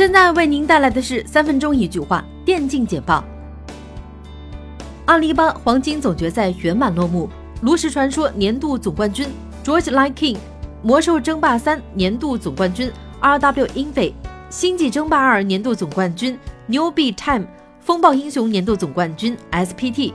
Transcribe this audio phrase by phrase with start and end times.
[0.00, 3.22] 现在为您带来的是三分钟一句话电竞简报。
[5.04, 7.28] 二零一八黄金总决赛圆满落幕，
[7.60, 9.28] 炉石传说年度总冠军
[9.62, 10.38] George Line King，
[10.82, 12.90] 魔兽争霸三年度总冠军
[13.20, 14.14] RW Infi，
[14.48, 17.44] 星际争霸二年度总冠军 Newbie Time，
[17.82, 20.14] 风暴英雄年度总冠军 SPT。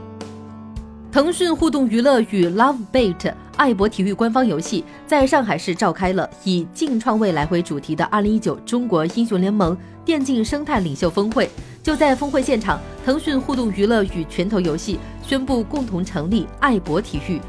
[1.16, 3.34] 腾讯互动娱乐与 LoveBait。
[3.56, 11.50] 爱博体育官方游戏在上海市召开了以“竞创未来”为主题的2019中国英雄联盟电竞生态领袖峰会。
[11.82, 17.40] 就在峰会现场，腾讯互动娱乐与拳头游戏宣布共同成立爱博体育。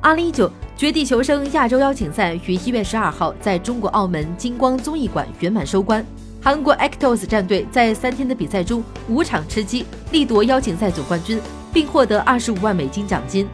[0.00, 6.02] 2019绝地求生亚洲邀请赛于1月12号在中国澳门金光综艺馆圆满收官。
[6.40, 11.38] 韩国 Actos 战队在三天的比赛中五场吃鸡，力夺邀请赛总冠军，
[11.72, 13.48] 并获得25万美金奖金。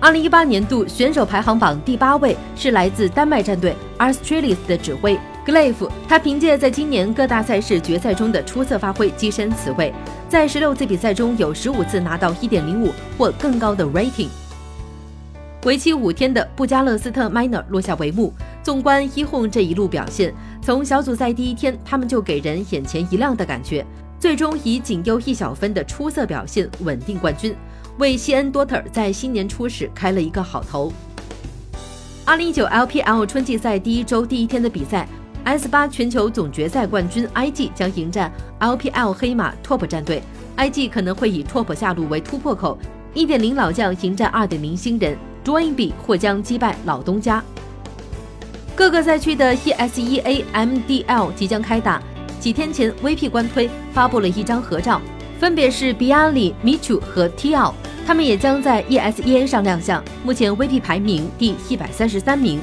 [0.00, 9.92] 二零一八年度选手排行榜第八位是来自丹麦战队 Australis 的指挥 Glaive，他凭借在今年各大赛事决赛中的出色发挥跻身此位，
[10.28, 14.28] 在十六次比赛中有十五次拿到一点零五或更高的 rating。
[15.64, 18.32] 为期五天的布加勒斯特 Minor 落下帷幕。
[18.62, 23.84] 纵观一红这一路表现，从小组赛第一天他们就给人眼前一亮的感觉，
[24.18, 27.54] 最终以仅优一小分的出色表现稳定冠军。
[27.98, 30.92] 为西恩多特尔在新年初始开了一个好头。
[32.24, 35.08] 二零一九 LPL 春季赛第一周第一天的比赛
[35.44, 40.22] ，S 八全球总决赛冠军 IG 将迎战 LPL 黑马 TOP 战队
[40.56, 42.78] ，IG 可能会以 TOP 下路为突破口，
[43.14, 47.42] 一点零老将迎战二点零新人 Joinb 或将击败老东家。
[48.76, 52.00] 各个赛区的 ESEA MDL 即将开打，
[52.38, 55.00] 几天前 VP 官推发布了一张合照，
[55.38, 57.74] 分别是 Bialy、Michu 和 T.L。
[58.06, 62.58] 他们也将在 ESEA 上亮相，目前 VP 排名第一百三十三名。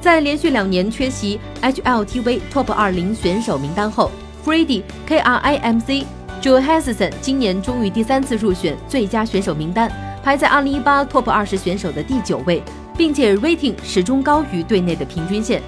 [0.00, 4.10] 在连续两年缺席 HLTV Top 二零选手名单后
[4.44, 6.04] ，Freddie KRIMC
[6.42, 9.88] Johansson 今年终于第三次入选最佳选手名单，
[10.24, 12.60] 排在二零一八 Top 二十选手的第九位，
[12.96, 15.62] 并且 rating 始终高于队内的平均线。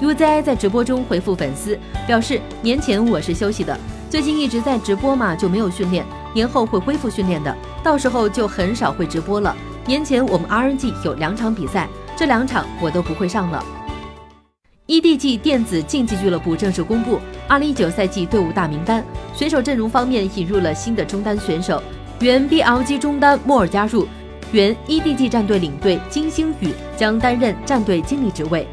[0.00, 1.76] UZI 在直播中回复粉丝
[2.06, 3.76] 表示：“年前我是休息的，
[4.08, 9.56] 最近一直在直播嘛，就没有训练。”年后会恢复训练的，到时候就很少会直播了。
[9.86, 13.64] 年前我们 RNG 有两场比赛，这两场我都不会上了。
[14.86, 19.04] EDG 电子竞技俱乐部正式公布2019赛季队伍大名单，
[19.34, 21.82] 选手阵容方面引入了新的中单选手，
[22.20, 24.06] 原 BLG 中单莫尔加入，
[24.52, 28.66] 原 EDG 战队领队金星宇将担任战队经理职位。